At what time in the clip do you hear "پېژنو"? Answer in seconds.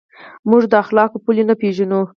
1.61-2.01